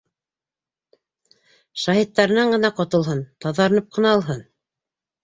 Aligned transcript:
Шаһиттарынан 1.81 2.53
ғына 2.53 2.71
ҡотолһон, 2.79 3.21
таҙарынып 3.47 3.93
ҡына 3.99 4.15
алһын... 4.15 4.43